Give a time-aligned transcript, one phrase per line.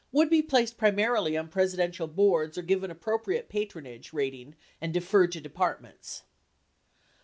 [0.11, 5.31] would be placed primarily on Presidential Boards or given appro priate patronage rating and referred
[5.33, 6.23] to Departments.